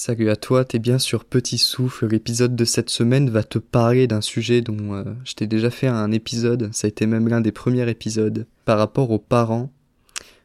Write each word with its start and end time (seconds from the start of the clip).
Salut 0.00 0.30
à 0.30 0.36
toi, 0.36 0.64
t'es 0.64 0.78
bien 0.78 1.00
sur 1.00 1.24
Petit 1.24 1.58
Souffle. 1.58 2.06
L'épisode 2.06 2.54
de 2.54 2.64
cette 2.64 2.88
semaine 2.88 3.30
va 3.30 3.42
te 3.42 3.58
parler 3.58 4.06
d'un 4.06 4.20
sujet 4.20 4.60
dont 4.60 4.94
euh, 4.94 5.02
je 5.24 5.34
t'ai 5.34 5.48
déjà 5.48 5.70
fait 5.70 5.88
un 5.88 6.12
épisode, 6.12 6.72
ça 6.72 6.86
a 6.86 6.88
été 6.88 7.04
même 7.04 7.26
l'un 7.26 7.40
des 7.40 7.50
premiers 7.50 7.90
épisodes, 7.90 8.46
par 8.64 8.78
rapport 8.78 9.10
aux 9.10 9.18
parents, 9.18 9.72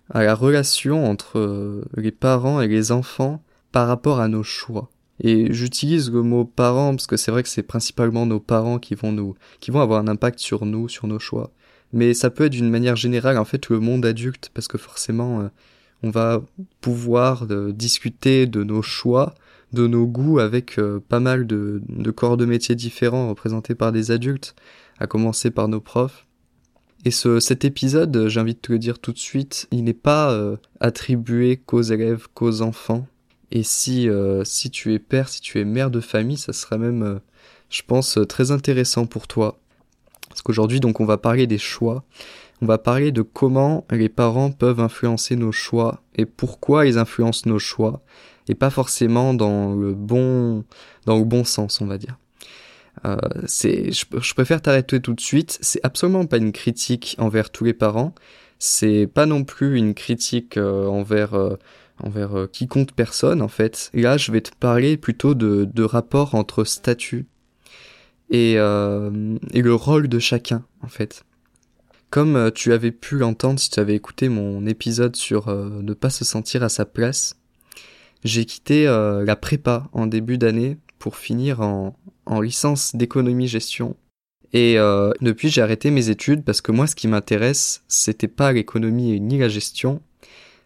à 0.09 0.23
la 0.23 0.33
relation 0.33 1.05
entre 1.05 1.37
euh, 1.37 1.85
les 1.95 2.09
parents 2.09 2.61
et 2.61 2.67
les 2.67 2.91
enfants 2.91 3.43
par 3.71 3.87
rapport 3.87 4.19
à 4.19 4.27
nos 4.27 4.41
choix. 4.41 4.89
Et 5.19 5.53
j'utilise 5.53 6.09
le 6.09 6.23
mot 6.23 6.45
parents 6.45 6.95
parce 6.95 7.05
que 7.05 7.15
c'est 7.15 7.29
vrai 7.29 7.43
que 7.43 7.49
c'est 7.49 7.61
principalement 7.61 8.25
nos 8.25 8.39
parents 8.39 8.79
qui 8.79 8.95
vont 8.95 9.11
nous, 9.11 9.35
qui 9.59 9.69
vont 9.69 9.81
avoir 9.81 9.99
un 9.99 10.07
impact 10.07 10.39
sur 10.39 10.65
nous, 10.65 10.89
sur 10.89 11.05
nos 11.05 11.19
choix. 11.19 11.51
Mais 11.91 12.15
ça 12.15 12.31
peut 12.31 12.45
être 12.45 12.53
d'une 12.53 12.71
manière 12.71 12.95
générale 12.95 13.37
en 13.37 13.45
fait 13.45 13.69
le 13.69 13.79
monde 13.79 14.03
adulte 14.03 14.49
parce 14.55 14.67
que 14.67 14.79
forcément 14.79 15.41
euh, 15.41 15.47
on 16.03 16.09
va 16.09 16.43
pouvoir 16.81 17.47
discuter 17.47 18.45
de 18.45 18.63
nos 18.63 18.81
choix 18.81 19.33
de 19.73 19.87
nos 19.87 20.05
goûts 20.05 20.39
avec 20.39 20.77
euh, 20.79 21.03
pas 21.09 21.19
mal 21.19 21.45
de, 21.47 21.81
corps 22.15 22.37
de 22.37 22.45
métiers 22.45 22.75
différents 22.75 23.29
représentés 23.29 23.75
par 23.75 23.91
des 23.91 24.11
adultes, 24.11 24.55
à 24.99 25.07
commencer 25.07 25.51
par 25.51 25.67
nos 25.67 25.81
profs. 25.81 26.27
Et 27.05 27.11
ce, 27.11 27.39
cet 27.39 27.65
épisode, 27.65 28.15
envie 28.37 28.53
de 28.53 28.59
te 28.59 28.71
le 28.71 28.79
dire 28.79 28.99
tout 28.99 29.11
de 29.11 29.17
suite, 29.17 29.67
il 29.71 29.83
n'est 29.83 29.93
pas 29.93 30.31
euh, 30.31 30.55
attribué 30.79 31.57
qu'aux 31.57 31.81
élèves, 31.81 32.27
qu'aux 32.33 32.61
enfants. 32.61 33.07
Et 33.51 33.63
si, 33.63 34.07
euh, 34.07 34.43
si 34.45 34.69
tu 34.69 34.93
es 34.93 34.99
père, 34.99 35.27
si 35.27 35.41
tu 35.41 35.59
es 35.59 35.65
mère 35.65 35.91
de 35.91 35.99
famille, 35.99 36.37
ça 36.37 36.53
serait 36.53 36.77
même, 36.77 37.19
je 37.69 37.81
pense, 37.85 38.17
très 38.29 38.51
intéressant 38.51 39.05
pour 39.05 39.27
toi. 39.27 39.59
Parce 40.29 40.41
qu'aujourd'hui, 40.41 40.79
donc, 40.79 40.99
on 40.99 41.05
va 41.05 41.17
parler 41.17 41.45
des 41.45 41.57
choix. 41.57 42.05
On 42.61 42.65
va 42.65 42.77
parler 42.77 43.11
de 43.11 43.21
comment 43.21 43.85
les 43.91 44.09
parents 44.09 44.51
peuvent 44.51 44.79
influencer 44.79 45.35
nos 45.35 45.51
choix 45.51 46.01
et 46.15 46.25
pourquoi 46.25 46.85
ils 46.85 46.97
influencent 46.97 47.49
nos 47.49 47.59
choix 47.59 48.01
et 48.47 48.55
pas 48.55 48.69
forcément 48.69 49.33
dans 49.33 49.73
le 49.73 49.93
bon 49.93 50.63
sens, 51.43 51.81
on 51.81 51.85
va 51.85 51.97
dire. 51.97 52.17
Euh, 53.05 53.17
c'est, 53.45 53.91
je, 53.91 54.33
préfère 54.33 54.61
t'arrêter 54.61 54.99
tout 54.99 55.13
de 55.13 55.21
suite. 55.21 55.57
C'est 55.61 55.79
absolument 55.83 56.25
pas 56.25 56.37
une 56.37 56.51
critique 56.51 57.15
envers 57.19 57.49
tous 57.49 57.63
les 57.63 57.73
parents. 57.73 58.13
C'est 58.59 59.07
pas 59.07 59.25
non 59.25 59.43
plus 59.43 59.77
une 59.77 59.93
critique 59.93 60.57
euh, 60.57 60.87
envers 60.87 61.33
euh, 61.35 62.47
quiconque 62.47 62.93
personne 62.93 63.41
en 63.41 63.47
fait. 63.47 63.89
là, 63.93 64.17
je 64.17 64.31
vais 64.31 64.41
te 64.41 64.51
parler 64.57 64.97
plutôt 64.97 65.33
de, 65.35 65.65
de 65.65 65.83
rapport 65.83 66.35
entre 66.35 66.63
statut 66.63 67.25
et 68.29 68.55
le 68.55 69.73
rôle 69.73 70.07
de 70.07 70.19
chacun 70.19 70.63
en 70.81 70.87
fait. 70.87 71.23
Comme 72.13 72.51
tu 72.53 72.73
avais 72.73 72.91
pu 72.91 73.17
l'entendre 73.17 73.59
si 73.59 73.71
tu 73.71 73.79
avais 73.79 73.95
écouté 73.95 74.29
mon 74.29 74.67
épisode 74.67 75.15
sur 75.15 75.47
ne 75.47 75.93
pas 75.95 76.11
se 76.11 76.23
sentir 76.23 76.61
à 76.61 76.69
sa 76.69 76.85
place, 76.85 77.39
j'ai 78.23 78.45
quitté 78.45 78.87
euh, 78.87 79.25
la 79.25 79.35
prépa 79.35 79.89
en 79.93 80.05
début 80.05 80.37
d'année 80.37 80.77
pour 80.99 81.17
finir 81.17 81.61
en, 81.61 81.97
en 82.27 82.39
licence 82.39 82.95
d'économie-gestion. 82.95 83.95
Et 84.53 84.77
euh, 84.77 85.09
depuis, 85.21 85.49
j'ai 85.49 85.63
arrêté 85.63 85.89
mes 85.89 86.09
études 86.09 86.43
parce 86.43 86.61
que 86.61 86.71
moi, 86.71 86.85
ce 86.85 86.93
qui 86.93 87.07
m'intéresse, 87.07 87.81
c'était 87.87 88.27
pas 88.27 88.53
l'économie 88.53 89.19
ni 89.19 89.39
la 89.39 89.49
gestion, 89.49 89.99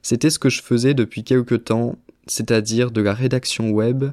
c'était 0.01 0.29
ce 0.29 0.39
que 0.39 0.49
je 0.49 0.61
faisais 0.61 0.95
depuis 0.95 1.23
quelque 1.23 1.55
temps, 1.55 1.97
c'est-à-dire 2.25 2.91
de 2.91 2.99
la 2.99 3.13
rédaction 3.13 3.69
web 3.69 4.03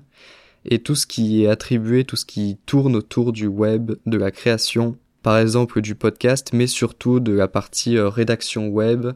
et 0.64 0.78
tout 0.78 0.94
ce 0.94 1.08
qui 1.08 1.42
est 1.42 1.48
attribué, 1.48 2.04
tout 2.04 2.14
ce 2.14 2.26
qui 2.26 2.58
tourne 2.64 2.94
autour 2.94 3.32
du 3.32 3.48
web, 3.48 3.90
de 4.06 4.18
la 4.18 4.30
création, 4.30 4.96
par 5.24 5.38
exemple 5.38 5.80
du 5.80 5.94
podcast, 5.94 6.50
mais 6.52 6.66
surtout 6.66 7.18
de 7.18 7.32
la 7.32 7.48
partie 7.48 7.96
euh, 7.96 8.10
rédaction 8.10 8.68
web 8.68 9.06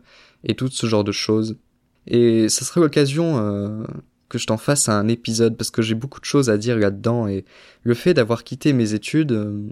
et 0.42 0.54
tout 0.54 0.68
ce 0.68 0.86
genre 0.86 1.04
de 1.04 1.12
choses. 1.12 1.58
Et 2.06 2.48
ça 2.48 2.64
serait 2.64 2.80
l'occasion 2.80 3.36
euh, 3.36 3.84
que 4.30 4.38
je 4.38 4.46
t'en 4.46 4.56
fasse 4.56 4.88
un 4.88 5.06
épisode 5.06 5.58
parce 5.58 5.70
que 5.70 5.82
j'ai 5.82 5.94
beaucoup 5.94 6.18
de 6.18 6.24
choses 6.24 6.48
à 6.48 6.56
dire 6.56 6.78
là-dedans 6.78 7.28
et 7.28 7.44
le 7.82 7.92
fait 7.92 8.14
d'avoir 8.14 8.42
quitté 8.42 8.72
mes 8.72 8.94
études, 8.94 9.32
euh, 9.32 9.68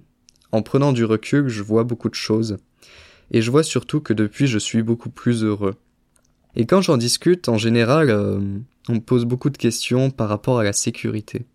en 0.53 0.61
prenant 0.61 0.93
du 0.93 1.07
recul, 1.07 1.49
je 1.49 1.63
vois 1.63 1.85
beaucoup 1.85 2.11
de 2.11 2.15
choses. 2.15 2.59
Et 3.31 3.41
je 3.41 3.51
vois 3.51 3.63
surtout 3.63 4.03
que 4.03 4.13
depuis 4.13 4.47
je 4.47 4.59
suis 4.59 4.83
beaucoup 4.83 5.11
plus 5.11 5.43
heureux. 5.43 5.75
Et 6.55 6.67
quand 6.67 6.83
j'en 6.83 6.99
discute, 6.99 7.49
en 7.49 7.57
général, 7.57 8.11
on 8.89 8.95
me 8.95 9.01
pose 9.01 9.25
beaucoup 9.25 9.51
de 9.51 9.57
questions 9.57 10.11
par 10.11 10.29
rapport 10.29 10.59
à 10.59 10.65
la 10.65 10.75
sécurité. 10.75 11.47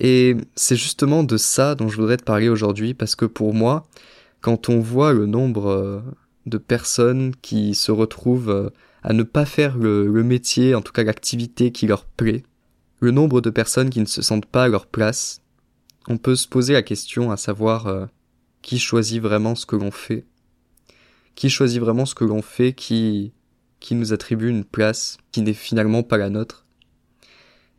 Et 0.00 0.36
c'est 0.54 0.76
justement 0.76 1.22
de 1.22 1.36
ça 1.36 1.74
dont 1.74 1.88
je 1.88 1.96
voudrais 1.96 2.16
te 2.16 2.24
parler 2.24 2.48
aujourd'hui 2.48 2.94
parce 2.94 3.14
que 3.14 3.26
pour 3.26 3.54
moi, 3.54 3.86
quand 4.40 4.68
on 4.68 4.80
voit 4.80 5.12
le 5.12 5.26
nombre 5.26 5.66
euh, 5.68 6.00
de 6.46 6.58
personnes 6.58 7.34
qui 7.42 7.74
se 7.74 7.92
retrouvent 7.92 8.72
à 9.02 9.12
ne 9.12 9.22
pas 9.22 9.44
faire 9.44 9.76
le, 9.76 10.08
métier, 10.22 10.74
en 10.74 10.82
tout 10.82 10.92
cas 10.92 11.04
l'activité 11.04 11.70
qui 11.70 11.86
leur 11.86 12.04
plaît, 12.04 12.42
le 13.00 13.10
nombre 13.10 13.40
de 13.40 13.50
personnes 13.50 13.90
qui 13.90 14.00
ne 14.00 14.06
se 14.06 14.22
sentent 14.22 14.46
pas 14.46 14.64
à 14.64 14.68
leur 14.68 14.86
place, 14.86 15.42
on 16.08 16.16
peut 16.16 16.36
se 16.36 16.48
poser 16.48 16.72
la 16.72 16.82
question 16.82 17.30
à 17.30 17.36
savoir 17.36 17.86
euh, 17.86 18.06
qui 18.62 18.78
choisit 18.78 19.22
vraiment 19.22 19.54
ce 19.54 19.66
que 19.66 19.76
l'on 19.76 19.90
fait, 19.90 20.24
qui 21.34 21.50
choisit 21.50 21.80
vraiment 21.80 22.06
ce 22.06 22.14
que 22.14 22.24
l'on 22.24 22.42
fait, 22.42 22.72
qui 22.72 23.32
qui 23.80 23.94
nous 23.94 24.12
attribue 24.12 24.50
une 24.50 24.64
place 24.64 25.16
qui 25.32 25.40
n'est 25.40 25.54
finalement 25.54 26.02
pas 26.02 26.18
la 26.18 26.28
nôtre. 26.28 26.66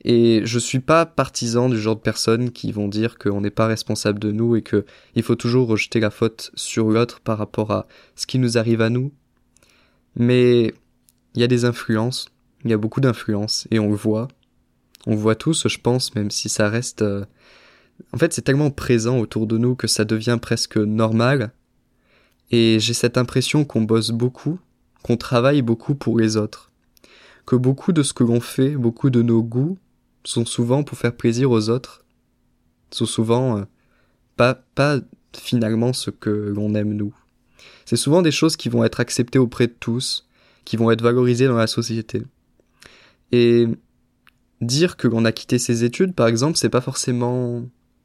Et 0.04 0.42
je 0.46 0.60
suis 0.60 0.80
pas 0.80 1.06
partisan 1.06 1.70
du 1.70 1.80
genre 1.80 1.96
de 1.96 2.02
personnes 2.02 2.52
qui 2.52 2.72
vont 2.72 2.88
dire 2.88 3.18
qu'on 3.20 3.42
n'est 3.42 3.52
pas 3.52 3.68
responsable 3.68 4.20
de 4.20 4.32
nous 4.32 4.56
et 4.56 4.64
que 4.64 4.86
il 5.16 5.22
faut 5.22 5.36
toujours 5.36 5.68
rejeter 5.68 6.00
la 6.00 6.10
faute 6.10 6.52
sur 6.56 6.90
l'autre 6.90 7.20
par 7.20 7.38
rapport 7.38 7.72
à 7.72 7.88
ce 8.16 8.26
qui 8.26 8.40
nous 8.40 8.58
arrive 8.58 8.82
à 8.82 8.90
nous. 8.90 9.12
Mais 10.16 10.74
il 11.36 11.42
y 11.42 11.44
a 11.44 11.48
des 11.48 11.66
influences, 11.66 12.30
il 12.66 12.72
y 12.72 12.74
a 12.74 12.78
beaucoup 12.78 13.02
d'influences, 13.02 13.68
et 13.72 13.80
on 13.80 13.90
le 13.90 13.96
voit. 13.96 14.28
On 15.08 15.12
le 15.12 15.18
voit 15.18 15.36
tous, 15.36 15.68
je 15.68 15.78
pense, 15.80 16.16
même 16.16 16.32
si 16.32 16.50
ça 16.50 16.70
reste... 16.70 17.02
Euh, 17.02 17.26
en 18.14 18.18
fait, 18.18 18.34
c'est 18.34 18.42
tellement 18.42 18.72
présent 18.72 19.20
autour 19.20 19.48
de 19.48 19.58
nous 19.58 19.76
que 19.76 19.88
ça 19.88 20.06
devient 20.06 20.40
presque 20.42 20.78
normal. 20.78 21.54
Et 22.50 22.80
j'ai 22.80 22.94
cette 22.94 23.18
impression 23.18 23.64
qu'on 23.64 23.82
bosse 23.82 24.10
beaucoup, 24.10 24.60
qu'on 25.04 25.18
travaille 25.18 25.62
beaucoup 25.62 25.96
pour 25.96 26.20
les 26.20 26.38
autres. 26.38 26.72
Que 27.46 27.56
beaucoup 27.56 27.94
de 27.94 28.04
ce 28.04 28.14
que 28.14 28.24
l'on 28.24 28.42
fait, 28.42 28.72
beaucoup 28.72 29.10
de 29.10 29.22
nos 29.22 29.42
goûts, 29.42 29.78
sont 30.24 30.46
souvent 30.46 30.84
pour 30.84 30.98
faire 30.98 31.16
plaisir 31.16 31.52
aux 31.52 31.70
autres. 31.70 32.06
Sont 32.92 33.06
souvent 33.06 33.58
euh, 33.58 33.64
pas, 34.36 34.56
pas 34.76 35.00
finalement 35.36 35.94
ce 35.94 36.10
que 36.10 36.30
l'on 36.30 36.76
aime 36.76 36.94
nous. 36.94 37.14
C'est 37.86 37.96
souvent 37.96 38.22
des 38.22 38.32
choses 38.32 38.58
qui 38.58 38.70
vont 38.70 38.84
être 38.84 39.00
acceptées 39.00 39.40
auprès 39.40 39.68
de 39.68 39.76
tous, 39.80 40.28
qui 40.66 40.78
vont 40.78 40.92
être 40.92 41.02
valorisés 41.02 41.48
dans 41.48 41.56
la 41.56 41.68
société. 41.68 42.24
Et 43.32 43.68
dire 44.62 44.98
que 44.98 45.08
l'on 45.08 45.26
a 45.26 45.32
quitté 45.32 45.58
ses 45.60 45.84
études, 45.84 46.14
par 46.14 46.28
exemple, 46.28 46.58
c'est 46.58 46.70
pas 46.70 46.82
forcément 46.82 47.64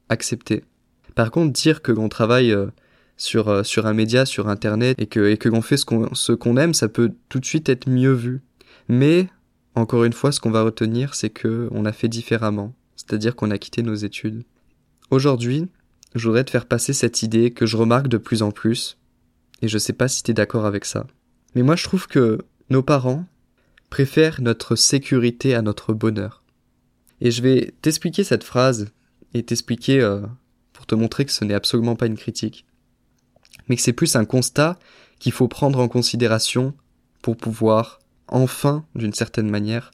accepté. 0.09 0.65
Par 1.15 1.31
contre, 1.31 1.53
dire 1.53 1.82
que 1.82 1.93
l'on 1.93 2.09
travaille 2.09 2.53
euh, 2.53 2.66
sur, 3.16 3.49
euh, 3.49 3.62
sur 3.62 3.87
un 3.87 3.94
média, 3.94 4.26
sur 4.26 4.49
Internet, 4.49 5.00
et 5.00 5.06
que, 5.06 5.31
et 5.31 5.37
que 5.37 5.49
l'on 5.49 5.62
fait 5.62 5.76
ce 5.76 5.84
qu'on, 5.84 6.15
ce 6.15 6.32
qu'on 6.32 6.56
aime, 6.56 6.75
ça 6.75 6.88
peut 6.88 7.12
tout 7.28 7.41
de 7.41 7.47
suite 7.47 7.69
être 7.69 7.88
mieux 7.88 8.12
vu. 8.12 8.43
Mais, 8.88 9.28
encore 9.76 10.04
une 10.04 10.12
fois, 10.12 10.32
ce 10.32 10.41
qu'on 10.41 10.50
va 10.50 10.62
retenir, 10.62 11.14
c'est 11.14 11.31
que 11.31 11.69
on 11.70 11.84
a 11.84 11.92
fait 11.92 12.09
différemment. 12.09 12.75
C'est-à-dire 12.97 13.37
qu'on 13.37 13.50
a 13.50 13.59
quitté 13.59 13.82
nos 13.82 13.94
études. 13.94 14.42
Aujourd'hui, 15.10 15.69
je 16.14 16.26
voudrais 16.26 16.44
te 16.44 16.50
faire 16.50 16.66
passer 16.66 16.94
cette 16.94 17.22
idée 17.22 17.50
que 17.50 17.66
je 17.66 17.76
remarque 17.76 18.09
de 18.09 18.16
plus 18.16 18.42
en 18.42 18.50
plus, 18.50 18.98
et 19.60 19.69
je 19.69 19.78
sais 19.78 19.92
pas 19.92 20.09
si 20.09 20.22
t'es 20.22 20.32
d'accord 20.32 20.64
avec 20.64 20.87
ça. 20.87 21.06
Mais 21.54 21.62
moi 21.62 21.76
je 21.76 21.84
trouve 21.84 22.09
que 22.09 22.38
nos 22.70 22.82
parents 22.82 23.26
préfèrent 23.91 24.41
notre 24.41 24.76
sécurité 24.76 25.54
à 25.54 25.62
notre 25.62 25.93
bonheur. 25.93 26.43
Et 27.20 27.31
je 27.31 27.43
vais 27.43 27.75
t'expliquer 27.82 28.25
cette 28.25 28.44
phrase 28.44 28.88
et 29.34 29.43
t'expliquer 29.43 30.00
euh, 30.00 30.22
pour 30.72 30.87
te 30.87 30.94
montrer 30.94 31.25
que 31.26 31.32
ce 31.32 31.44
n'est 31.44 31.54
absolument 31.54 31.97
pas 31.97 32.06
une 32.06 32.16
critique, 32.16 32.66
mais 33.69 33.76
que 33.76 33.82
c'est 33.82 33.93
plus 33.93 34.16
un 34.16 34.25
constat 34.25 34.78
qu'il 35.19 35.32
faut 35.32 35.48
prendre 35.48 35.78
en 35.78 35.88
considération 35.88 36.75
pour 37.22 37.37
pouvoir 37.37 38.00
enfin, 38.28 38.84
d'une 38.94 39.12
certaine 39.12 39.50
manière, 39.50 39.91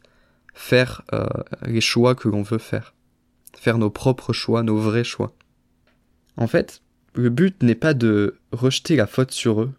faire 0.54 1.02
euh, 1.12 1.26
les 1.66 1.80
choix 1.80 2.14
que 2.14 2.28
l'on 2.28 2.42
veut 2.42 2.58
faire, 2.58 2.94
faire 3.56 3.78
nos 3.78 3.90
propres 3.90 4.32
choix, 4.32 4.62
nos 4.62 4.78
vrais 4.78 5.04
choix. 5.04 5.34
En 6.36 6.46
fait, 6.46 6.82
le 7.14 7.30
but 7.30 7.62
n'est 7.62 7.74
pas 7.74 7.94
de 7.94 8.38
rejeter 8.52 8.96
la 8.96 9.06
faute 9.06 9.32
sur 9.32 9.62
eux, 9.62 9.72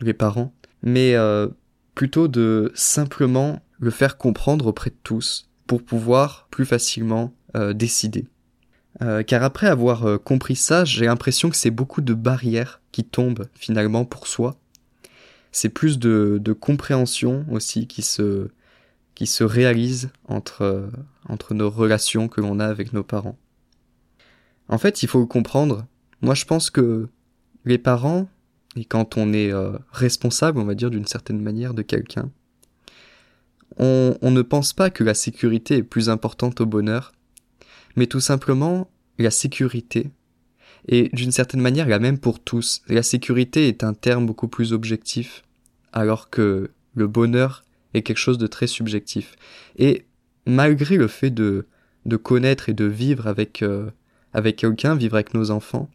les 0.00 0.14
parents, 0.14 0.52
mais 0.82 1.14
euh, 1.14 1.48
plutôt 1.94 2.28
de 2.28 2.72
simplement 2.74 3.62
le 3.78 3.90
faire 3.90 4.16
comprendre 4.16 4.66
auprès 4.66 4.90
de 4.90 4.98
tous 5.02 5.48
pour 5.66 5.82
pouvoir 5.82 6.48
plus 6.50 6.64
facilement 6.64 7.34
euh, 7.56 7.72
décider. 7.72 8.26
Car 9.26 9.44
après 9.44 9.66
avoir 9.66 10.20
compris 10.22 10.56
ça, 10.56 10.84
j'ai 10.84 11.06
l'impression 11.06 11.48
que 11.48 11.56
c'est 11.56 11.70
beaucoup 11.70 12.02
de 12.02 12.12
barrières 12.12 12.82
qui 12.92 13.02
tombent 13.02 13.46
finalement 13.54 14.04
pour 14.04 14.26
soi. 14.26 14.56
C'est 15.52 15.68
plus 15.68 15.98
de, 15.98 16.38
de, 16.40 16.52
compréhension 16.52 17.44
aussi 17.50 17.86
qui 17.86 18.02
se, 18.02 18.48
qui 19.14 19.26
se 19.26 19.44
réalise 19.44 20.10
entre, 20.28 20.90
entre 21.28 21.54
nos 21.54 21.70
relations 21.70 22.28
que 22.28 22.40
l'on 22.40 22.60
a 22.60 22.66
avec 22.66 22.92
nos 22.92 23.02
parents. 23.02 23.38
En 24.68 24.78
fait, 24.78 25.02
il 25.02 25.08
faut 25.08 25.26
comprendre. 25.26 25.86
Moi, 26.22 26.34
je 26.34 26.44
pense 26.44 26.70
que 26.70 27.08
les 27.64 27.78
parents 27.78 28.28
et 28.76 28.84
quand 28.84 29.16
on 29.16 29.32
est 29.32 29.52
euh, 29.52 29.72
responsable, 29.90 30.58
on 30.58 30.64
va 30.64 30.74
dire 30.74 30.90
d'une 30.90 31.06
certaine 31.06 31.40
manière, 31.40 31.74
de 31.74 31.82
quelqu'un, 31.82 32.30
on, 33.78 34.16
on 34.22 34.30
ne 34.30 34.42
pense 34.42 34.72
pas 34.72 34.90
que 34.90 35.04
la 35.04 35.14
sécurité 35.14 35.78
est 35.78 35.82
plus 35.82 36.08
importante 36.08 36.60
au 36.60 36.66
bonheur, 36.66 37.12
mais 37.96 38.06
tout 38.06 38.20
simplement 38.20 38.88
la 39.18 39.30
sécurité 39.30 40.10
et 40.88 41.08
d'une 41.12 41.32
certaine 41.32 41.60
manière 41.60 41.88
la 41.88 41.98
même 41.98 42.18
pour 42.18 42.40
tous. 42.40 42.82
La 42.88 43.02
sécurité 43.02 43.68
est 43.68 43.84
un 43.84 43.94
terme 43.94 44.26
beaucoup 44.26 44.48
plus 44.48 44.72
objectif, 44.72 45.42
alors 45.92 46.30
que 46.30 46.70
le 46.94 47.06
bonheur 47.06 47.64
est 47.94 48.02
quelque 48.02 48.18
chose 48.18 48.38
de 48.38 48.46
très 48.46 48.66
subjectif. 48.66 49.36
Et 49.76 50.06
malgré 50.46 50.96
le 50.96 51.08
fait 51.08 51.30
de, 51.30 51.66
de 52.06 52.16
connaître 52.16 52.68
et 52.68 52.74
de 52.74 52.84
vivre 52.84 53.26
avec, 53.26 53.62
euh, 53.62 53.90
avec 54.32 54.56
quelqu'un, 54.56 54.94
vivre 54.94 55.14
avec 55.14 55.34
nos 55.34 55.50
enfants, 55.50 55.88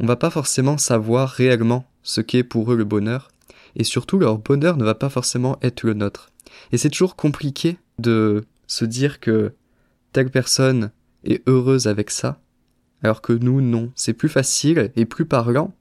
on 0.00 0.06
va 0.06 0.16
pas 0.16 0.30
forcément 0.30 0.78
savoir 0.78 1.30
réellement 1.30 1.86
ce 2.02 2.20
qu'est 2.20 2.42
pour 2.42 2.72
eux 2.72 2.76
le 2.76 2.84
bonheur, 2.84 3.30
et 3.76 3.84
surtout 3.84 4.18
leur 4.18 4.38
bonheur 4.38 4.76
ne 4.76 4.84
va 4.84 4.94
pas 4.94 5.08
forcément 5.08 5.58
être 5.62 5.84
le 5.84 5.94
nôtre. 5.94 6.30
Et 6.72 6.78
c'est 6.78 6.90
toujours 6.90 7.16
compliqué 7.16 7.76
de 7.98 8.44
se 8.66 8.84
dire 8.84 9.20
que 9.20 9.52
telle 10.12 10.30
personne 10.30 10.90
est 11.24 11.42
heureuse 11.48 11.86
avec 11.86 12.10
ça, 12.10 12.40
alors 13.04 13.20
que 13.20 13.32
nous, 13.32 13.60
non. 13.60 13.92
C'est 13.94 14.14
plus 14.14 14.30
facile 14.30 14.90
et 14.96 15.04
plus 15.04 15.26
parlant 15.26 15.74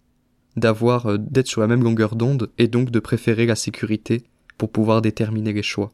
d'avoir, 0.56 1.08
euh, 1.08 1.18
d'être 1.18 1.48
sur 1.48 1.62
la 1.62 1.68
même 1.68 1.84
longueur 1.84 2.16
d'onde 2.16 2.52
et 2.58 2.68
donc 2.68 2.92
de 2.92 3.00
préférer 3.00 3.46
la 3.46 3.56
sécurité 3.56 4.24
pour 4.58 4.72
pouvoir 4.72 5.02
déterminer 5.02 5.54
les 5.54 5.64
choix. 5.64 5.92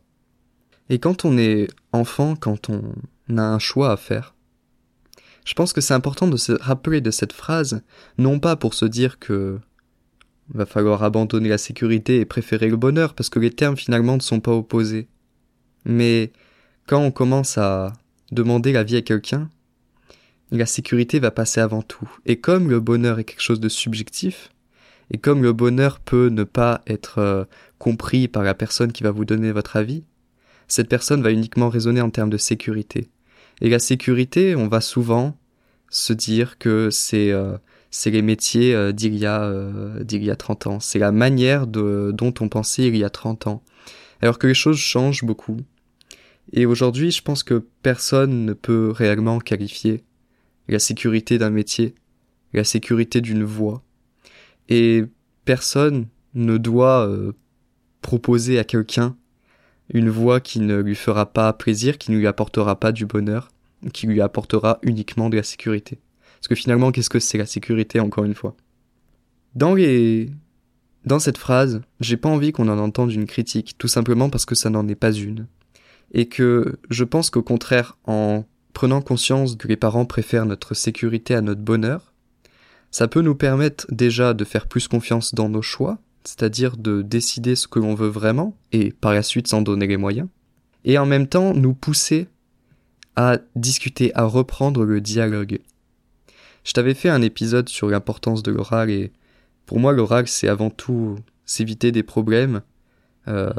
Et 0.90 1.00
quand 1.00 1.26
on 1.26 1.38
est 1.38 1.68
enfant, 1.94 2.36
quand 2.36 2.70
on 2.70 3.38
a 3.38 3.44
un 3.44 3.60
choix 3.60 3.92
à 3.92 3.98
faire, 3.98 4.36
je 5.46 5.54
pense 5.54 5.72
que 5.72 5.82
c'est 5.82 5.94
important 5.94 6.28
de 6.28 6.36
se 6.36 6.52
rappeler 6.52 7.00
de 7.00 7.12
cette 7.12 7.34
phrase, 7.34 7.84
non 8.18 8.40
pas 8.40 8.56
pour 8.56 8.74
se 8.74 8.86
dire 8.86 9.20
que 9.20 9.60
va 10.54 10.66
falloir 10.66 11.04
abandonner 11.04 11.50
la 11.50 11.60
sécurité 11.60 12.20
et 12.20 12.26
préférer 12.26 12.70
le 12.70 12.76
bonheur, 12.76 13.14
parce 13.14 13.30
que 13.30 13.38
les 13.38 13.52
termes 13.52 13.78
finalement 13.78 14.16
ne 14.16 14.22
sont 14.22 14.40
pas 14.40 14.56
opposés. 14.56 15.08
Mais 15.86 16.32
quand 16.88 17.00
on 17.00 17.12
commence 17.12 17.60
à 17.60 17.94
demander 18.32 18.72
la 18.72 18.84
vie 18.84 18.98
à 18.98 19.04
quelqu'un, 19.04 19.48
la 20.52 20.66
sécurité 20.66 21.20
va 21.20 21.32
passer 21.32 21.62
avant 21.62 21.82
tout. 21.82 22.10
Et 22.26 22.40
comme 22.40 22.70
le 22.70 22.80
bonheur 22.80 23.20
est 23.20 23.24
quelque 23.24 23.42
chose 23.42 23.60
de 23.60 23.70
subjectif, 23.70 24.52
et 25.12 25.18
comme 25.18 25.44
le 25.44 25.54
bonheur 25.54 26.00
peut 26.00 26.30
ne 26.30 26.44
pas 26.44 26.82
être 26.88 27.20
euh, 27.20 27.46
compris 27.78 28.28
par 28.28 28.44
la 28.44 28.54
personne 28.54 28.92
qui 28.92 29.04
va 29.04 29.12
vous 29.12 29.26
donner 29.26 29.52
votre 29.52 29.76
avis, 29.76 30.04
cette 30.68 30.90
personne 30.90 31.24
va 31.24 31.32
uniquement 31.32 31.70
raisonner 31.70 32.02
en 32.02 32.12
termes 32.12 32.30
de 32.30 32.38
sécurité. 32.38 33.10
Et 33.62 33.70
la 33.70 33.80
sécurité, 33.80 34.56
on 34.56 34.68
va 34.68 34.82
souvent 34.82 35.36
se 35.90 36.14
dire 36.14 36.60
que 36.60 36.90
c'est 36.92 37.32
euh, 37.32 37.58
c'est 37.90 38.12
les 38.12 38.22
métiers 38.22 38.76
euh, 38.76 38.92
d'il 38.92 39.16
y 39.18 39.26
a 39.26 39.52
d'il 40.02 40.24
y 40.24 40.30
a 40.30 40.36
30 40.36 40.68
ans, 40.68 40.80
c'est 40.80 41.00
la 41.00 41.12
manière 41.12 41.66
de, 41.66 42.12
dont 42.14 42.34
on 42.40 42.50
pensait 42.50 42.88
il 42.88 42.96
y 42.96 43.04
a 43.04 43.10
30 43.10 43.48
ans. 43.48 43.64
Alors 44.22 44.38
que 44.38 44.48
les 44.48 44.54
choses 44.54 44.78
changent 44.78 45.24
beaucoup. 45.24 45.58
Et 46.52 46.66
aujourd'hui, 46.66 47.12
je 47.12 47.22
pense 47.22 47.44
que 47.44 47.66
personne 47.82 48.46
ne 48.46 48.54
peut 48.54 48.92
réellement 48.92 49.40
qualifier 49.40 50.04
la 50.70 50.80
sécurité 50.80 51.38
d'un 51.38 51.50
métier, 51.50 51.96
la 52.54 52.64
sécurité 52.64 53.22
d'une 53.22 53.44
voie. 53.44 53.84
Et 54.70 55.04
personne 55.46 56.08
ne 56.34 56.58
doit 56.58 57.08
euh, 57.08 57.34
proposer 58.02 58.60
à 58.60 58.64
quelqu'un 58.64 59.16
une 59.92 60.10
voie 60.10 60.40
qui 60.40 60.60
ne 60.60 60.78
lui 60.78 60.96
fera 60.96 61.26
pas 61.26 61.52
plaisir, 61.54 61.98
qui 61.98 62.12
ne 62.12 62.18
lui 62.18 62.28
apportera 62.28 62.80
pas 62.80 62.92
du 62.92 63.06
bonheur, 63.06 63.50
qui 63.94 64.06
lui 64.06 64.22
apportera 64.22 64.80
uniquement 64.84 65.30
de 65.30 65.38
la 65.38 65.44
sécurité. 65.44 66.00
Parce 66.36 66.48
que 66.48 66.56
finalement, 66.56 66.92
qu'est-ce 66.92 67.10
que 67.10 67.20
c'est 67.20 67.38
la 67.38 67.46
sécurité, 67.46 68.00
encore 68.00 68.24
une 68.24 68.36
fois? 68.36 68.56
Dans 69.56 69.74
les... 69.74 70.30
Dans 71.06 71.20
cette 71.20 71.38
phrase, 71.38 71.82
j'ai 72.02 72.18
pas 72.18 72.30
envie 72.30 72.52
qu'on 72.52 72.68
en 72.68 72.78
entende 72.78 73.12
une 73.12 73.26
critique, 73.26 73.76
tout 73.78 73.88
simplement 73.88 74.30
parce 74.30 74.46
que 74.46 74.54
ça 74.54 74.70
n'en 74.70 74.88
est 74.88 74.96
pas 74.96 75.14
une. 75.14 75.48
Et 76.12 76.28
que 76.28 76.78
je 76.90 77.04
pense 77.06 77.30
qu'au 77.30 77.42
contraire, 77.42 77.98
en 78.06 78.44
prenant 78.74 79.02
conscience 79.02 79.56
que 79.56 79.68
les 79.68 79.78
parents 79.78 80.06
préfèrent 80.06 80.46
notre 80.46 80.74
sécurité 80.74 81.36
à 81.36 81.42
notre 81.42 81.62
bonheur, 81.62 82.14
ça 82.92 83.08
peut 83.08 83.22
nous 83.22 83.36
permettre 83.36 83.86
déjà 83.90 84.34
de 84.34 84.44
faire 84.44 84.68
plus 84.68 84.88
confiance 84.88 85.36
dans 85.36 85.50
nos 85.50 85.62
choix, 85.62 86.00
c'est-à-dire 86.24 86.78
de 86.78 87.02
décider 87.02 87.56
ce 87.56 87.68
que 87.68 87.80
l'on 87.80 87.96
veut 87.96 88.08
vraiment, 88.08 88.58
et 88.72 88.92
par 88.92 89.14
la 89.14 89.24
suite 89.24 89.48
s'en 89.48 89.62
donner 89.62 89.88
les 89.88 89.98
moyens, 89.98 90.28
et 90.86 90.98
en 90.98 91.06
même 91.06 91.28
temps 91.28 91.54
nous 91.54 91.74
pousser 91.74 92.28
à 93.16 93.38
discuter, 93.56 94.16
à 94.16 94.24
reprendre 94.24 94.86
le 94.86 95.02
dialogue. 95.02 95.60
Je 96.64 96.74
t'avais 96.74 96.94
fait 96.94 97.10
un 97.10 97.22
épisode 97.22 97.70
sur 97.70 97.90
l'importance 97.90 98.44
de 98.44 98.52
l'oral, 98.52 98.90
et 98.90 99.12
pour 99.66 99.80
moi 99.80 99.92
l'oral 99.92 100.28
c'est 100.28 100.48
avant 100.48 100.70
tout 100.70 101.18
s'éviter 101.46 101.92
des 101.92 102.04
problèmes, 102.04 102.62
euh, 103.28 103.52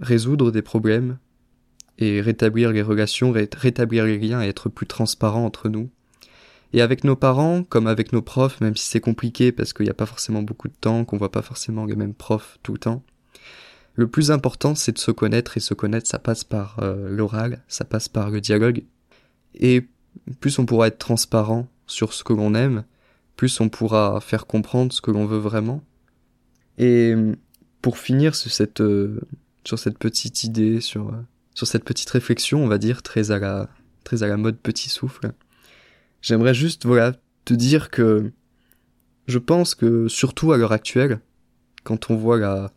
résoudre 0.00 0.50
des 0.50 0.62
problèmes, 0.62 1.18
et 1.98 2.20
rétablir 2.20 2.72
les 2.72 2.82
relations, 2.82 3.32
rétablir 3.32 4.04
les 4.04 4.18
liens 4.18 4.42
et 4.42 4.48
être 4.48 4.68
plus 4.68 4.86
transparent 4.86 5.44
entre 5.44 5.68
nous. 5.68 5.90
Et 6.72 6.80
avec 6.80 7.04
nos 7.04 7.14
parents, 7.14 7.62
comme 7.62 7.86
avec 7.86 8.12
nos 8.12 8.22
profs, 8.22 8.60
même 8.60 8.76
si 8.76 8.88
c'est 8.88 9.00
compliqué 9.00 9.52
parce 9.52 9.72
qu'il 9.72 9.84
n'y 9.84 9.90
a 9.90 9.94
pas 9.94 10.06
forcément 10.06 10.42
beaucoup 10.42 10.68
de 10.68 10.74
temps, 10.74 11.04
qu'on 11.04 11.16
voit 11.16 11.30
pas 11.30 11.42
forcément 11.42 11.84
les 11.84 11.94
mêmes 11.94 12.14
profs 12.14 12.58
tout 12.64 12.72
le 12.72 12.78
temps, 12.78 13.04
le 13.94 14.08
plus 14.08 14.32
important 14.32 14.74
c'est 14.74 14.90
de 14.90 14.98
se 14.98 15.12
connaître 15.12 15.56
et 15.56 15.60
se 15.60 15.72
connaître 15.72 16.08
ça 16.08 16.18
passe 16.18 16.42
par 16.42 16.80
euh, 16.80 17.08
l'oral, 17.08 17.62
ça 17.68 17.84
passe 17.84 18.08
par 18.08 18.30
le 18.30 18.40
dialogue. 18.40 18.82
Et 19.54 19.86
plus 20.40 20.58
on 20.58 20.66
pourra 20.66 20.88
être 20.88 20.98
transparent 20.98 21.68
sur 21.86 22.12
ce 22.12 22.24
que 22.24 22.32
l'on 22.32 22.54
aime, 22.54 22.84
plus 23.36 23.60
on 23.60 23.68
pourra 23.68 24.20
faire 24.20 24.46
comprendre 24.46 24.92
ce 24.92 25.00
que 25.00 25.12
l'on 25.12 25.26
veut 25.26 25.38
vraiment. 25.38 25.82
Et 26.78 27.14
pour 27.82 27.98
finir 27.98 28.34
sur 28.34 28.50
cette, 28.50 28.80
euh, 28.80 29.20
sur 29.64 29.78
cette 29.78 29.98
petite 29.98 30.42
idée, 30.42 30.80
sur 30.80 31.08
euh, 31.08 31.22
sur 31.54 31.66
cette 31.66 31.84
petite 31.84 32.10
réflexion, 32.10 32.62
on 32.62 32.68
va 32.68 32.78
dire, 32.78 33.02
très 33.02 33.30
à 33.30 33.38
la, 33.38 33.68
très 34.02 34.22
à 34.22 34.26
la 34.26 34.36
mode 34.36 34.58
petit 34.58 34.88
souffle. 34.88 35.32
J'aimerais 36.20 36.54
juste, 36.54 36.84
voilà, 36.84 37.12
te 37.44 37.54
dire 37.54 37.90
que 37.90 38.32
je 39.26 39.38
pense 39.38 39.74
que 39.74 40.08
surtout 40.08 40.52
à 40.52 40.56
l'heure 40.56 40.72
actuelle, 40.72 41.20
quand 41.84 42.10
on 42.10 42.16
voit 42.16 42.38
la, 42.38 42.72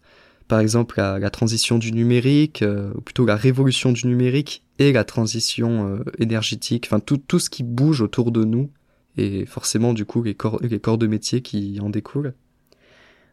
par 0.47 0.59
exemple 0.59 0.95
la, 0.97 1.29
transition 1.29 1.77
du 1.77 1.91
numérique, 1.91 2.61
euh, 2.61 2.91
ou 2.95 3.01
plutôt 3.01 3.25
la 3.25 3.35
révolution 3.35 3.91
du 3.91 4.07
numérique 4.07 4.63
et 4.79 4.91
la 4.91 5.03
transition 5.03 5.87
euh, 5.87 6.03
énergétique, 6.19 6.87
enfin 6.87 6.99
tout, 6.99 7.17
tout 7.17 7.39
ce 7.39 7.49
qui 7.49 7.63
bouge 7.63 8.01
autour 8.01 8.31
de 8.31 8.43
nous, 8.43 8.69
et 9.17 9.45
forcément 9.45 9.93
du 9.93 10.05
coup 10.05 10.23
les 10.23 10.35
corps, 10.35 10.59
les 10.61 10.79
corps 10.79 10.97
de 10.97 11.07
métier 11.07 11.41
qui 11.41 11.79
en 11.81 11.89
découlent, 11.89 12.33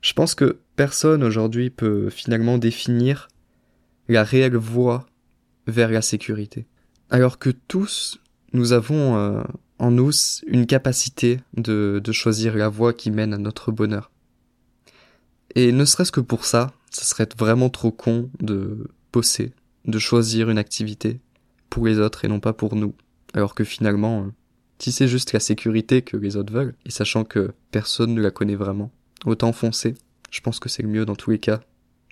je 0.00 0.12
pense 0.12 0.34
que 0.34 0.58
personne 0.76 1.22
aujourd'hui 1.22 1.70
peut 1.70 2.10
finalement 2.10 2.58
définir 2.58 3.28
la 4.08 4.22
réelle 4.22 4.56
voie 4.56 5.06
vers 5.66 5.90
la 5.90 6.02
sécurité. 6.02 6.66
Alors 7.10 7.38
que 7.38 7.50
tous, 7.50 8.20
nous 8.52 8.72
avons 8.72 9.16
euh, 9.16 9.42
en 9.78 9.90
nous 9.90 10.10
une 10.46 10.66
capacité 10.66 11.40
de, 11.56 12.00
de 12.02 12.12
choisir 12.12 12.56
la 12.56 12.68
voie 12.68 12.92
qui 12.92 13.10
mène 13.10 13.34
à 13.34 13.38
notre 13.38 13.72
bonheur. 13.72 14.10
Et 15.54 15.72
ne 15.72 15.84
serait-ce 15.84 16.12
que 16.12 16.20
pour 16.20 16.44
ça, 16.44 16.72
ça 16.90 17.04
serait 17.04 17.28
vraiment 17.36 17.70
trop 17.70 17.90
con 17.90 18.30
de 18.40 18.88
bosser, 19.12 19.52
de 19.84 19.98
choisir 19.98 20.50
une 20.50 20.58
activité 20.58 21.20
pour 21.70 21.86
les 21.86 21.98
autres 21.98 22.24
et 22.24 22.28
non 22.28 22.40
pas 22.40 22.52
pour 22.52 22.76
nous. 22.76 22.94
Alors 23.34 23.54
que 23.54 23.64
finalement, 23.64 24.22
euh, 24.22 24.30
si 24.78 24.92
c'est 24.92 25.08
juste 25.08 25.32
la 25.32 25.40
sécurité 25.40 26.02
que 26.02 26.16
les 26.16 26.36
autres 26.36 26.52
veulent, 26.52 26.74
et 26.84 26.90
sachant 26.90 27.24
que 27.24 27.52
personne 27.70 28.14
ne 28.14 28.20
la 28.20 28.30
connaît 28.30 28.54
vraiment, 28.54 28.90
autant 29.24 29.52
foncer. 29.52 29.94
Je 30.30 30.40
pense 30.40 30.58
que 30.58 30.68
c'est 30.68 30.82
le 30.82 30.88
mieux 30.88 31.06
dans 31.06 31.16
tous 31.16 31.30
les 31.30 31.38
cas, 31.38 31.60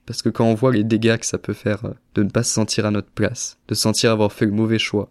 parce 0.07 0.23
que 0.23 0.29
quand 0.29 0.45
on 0.45 0.55
voit 0.55 0.73
les 0.73 0.85
dégâts 0.85 1.19
que 1.19 1.27
ça 1.27 1.39
peut 1.39 1.53
faire 1.53 1.85
euh, 1.85 1.95
de 2.15 2.23
ne 2.23 2.31
pas 2.31 2.43
se 2.43 2.53
sentir 2.53 2.87
à 2.87 2.91
notre 2.91 3.11
place, 3.11 3.59
de 3.69 3.75
sentir 3.75 4.11
avoir 4.11 4.33
fait 4.33 4.47
le 4.47 4.53
mauvais 4.53 4.79
choix, 4.79 5.11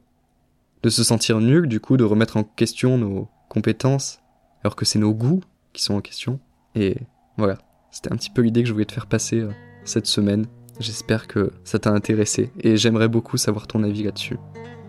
de 0.83 0.89
se 0.89 1.03
sentir 1.03 1.39
nul 1.39 1.67
du 1.67 1.79
coup, 1.79 1.98
de 1.98 2.03
remettre 2.03 2.38
en 2.38 2.43
question 2.43 2.98
nos 2.98 3.29
compétences, 3.50 4.19
alors 4.63 4.75
que 4.75 4.86
c'est 4.86 5.00
nos 5.00 5.13
goûts 5.13 5.41
qui 5.74 5.83
sont 5.83 5.95
en 5.95 6.01
question. 6.01 6.39
Et 6.75 6.98
voilà, 7.38 7.57
c'était 7.91 8.12
un 8.12 8.15
petit 8.15 8.29
peu 8.29 8.41
l'idée 8.41 8.63
que 8.63 8.67
je 8.67 8.74
voulais 8.74 8.86
te 8.86 8.93
faire 8.93 9.07
passer 9.07 9.39
euh, 9.39 9.51
cette 9.86 10.07
semaine. 10.07 10.45
J'espère 10.79 11.27
que 11.27 11.51
ça 11.63 11.79
t'a 11.79 11.91
intéressé 11.91 12.51
et 12.62 12.77
j'aimerais 12.77 13.07
beaucoup 13.07 13.38
savoir 13.38 13.67
ton 13.67 13.83
avis 13.83 14.03
là-dessus. 14.03 14.38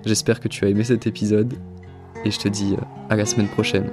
J'espère 0.05 0.41
que 0.41 0.49
tu 0.49 0.65
as 0.65 0.69
aimé 0.69 0.85
cet 0.85 1.07
épisode 1.07 1.55
et 2.25 2.31
je 2.31 2.39
te 2.39 2.49
dis 2.49 2.75
euh, 2.75 2.85
à 3.09 3.17
la 3.17 3.27
semaine 3.27 3.49
prochaine. 3.49 3.91